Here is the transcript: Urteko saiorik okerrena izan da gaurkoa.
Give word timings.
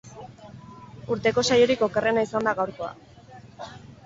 Urteko 1.15 1.43
saiorik 1.49 1.83
okerrena 1.89 2.25
izan 2.29 2.51
da 2.51 2.55
gaurkoa. 2.63 2.91